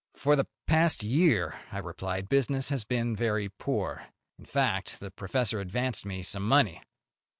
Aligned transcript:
"For 0.15 0.35
the 0.35 0.47
past 0.65 1.03
year," 1.03 1.59
I 1.71 1.77
replied, 1.77 2.27
"business 2.27 2.69
has 2.69 2.83
been 2.85 3.15
very 3.15 3.49
poor. 3.49 4.07
In 4.39 4.45
fact, 4.45 4.99
the 4.99 5.11
professor 5.11 5.59
advanced 5.59 6.07
me 6.07 6.23
some 6.23 6.47
money." 6.47 6.81